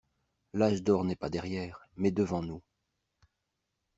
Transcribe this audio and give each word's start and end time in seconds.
L'âge 0.53 0.81
d'or 0.81 1.03
n'est 1.05 1.15
pas 1.15 1.29
derrière, 1.29 1.85
mais 1.95 2.09
devant 2.09 2.41
nous. 2.41 2.63